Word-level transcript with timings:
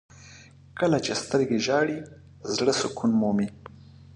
•کله 0.79 0.97
چې 1.05 1.13
سترګې 1.21 1.57
ژاړي، 1.65 1.97
زړه 2.55 2.73
سکون 2.81 3.11
مومي. 3.21 3.47